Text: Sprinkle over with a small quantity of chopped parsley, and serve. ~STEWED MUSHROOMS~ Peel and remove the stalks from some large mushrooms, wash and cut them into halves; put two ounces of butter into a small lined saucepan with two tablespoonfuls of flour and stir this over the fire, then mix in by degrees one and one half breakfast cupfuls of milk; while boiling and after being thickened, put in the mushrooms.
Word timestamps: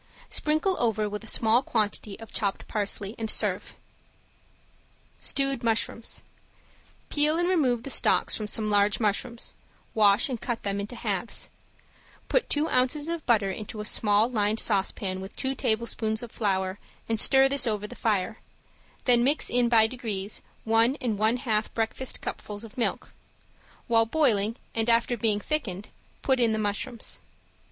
Sprinkle 0.29 0.75
over 0.79 1.07
with 1.07 1.23
a 1.23 1.27
small 1.27 1.61
quantity 1.61 2.19
of 2.19 2.33
chopped 2.33 2.67
parsley, 2.67 3.13
and 3.19 3.29
serve. 3.29 3.75
~STEWED 5.19 5.63
MUSHROOMS~ 5.63 6.23
Peel 7.09 7.37
and 7.37 7.47
remove 7.47 7.83
the 7.83 7.91
stalks 7.91 8.35
from 8.35 8.47
some 8.47 8.65
large 8.65 8.99
mushrooms, 8.99 9.53
wash 9.93 10.27
and 10.27 10.41
cut 10.41 10.63
them 10.63 10.79
into 10.79 10.95
halves; 10.95 11.51
put 12.29 12.49
two 12.49 12.67
ounces 12.69 13.09
of 13.09 13.23
butter 13.27 13.51
into 13.51 13.79
a 13.79 13.85
small 13.85 14.27
lined 14.27 14.59
saucepan 14.59 15.21
with 15.21 15.35
two 15.35 15.53
tablespoonfuls 15.53 16.23
of 16.23 16.31
flour 16.31 16.79
and 17.07 17.19
stir 17.19 17.47
this 17.47 17.67
over 17.67 17.85
the 17.85 17.93
fire, 17.93 18.39
then 19.05 19.23
mix 19.23 19.51
in 19.51 19.69
by 19.69 19.85
degrees 19.85 20.41
one 20.63 20.95
and 20.99 21.19
one 21.19 21.37
half 21.37 21.71
breakfast 21.75 22.21
cupfuls 22.21 22.63
of 22.63 22.75
milk; 22.75 23.13
while 23.85 24.07
boiling 24.07 24.55
and 24.73 24.89
after 24.89 25.15
being 25.15 25.39
thickened, 25.39 25.89
put 26.23 26.39
in 26.39 26.53
the 26.53 26.57
mushrooms. 26.57 27.19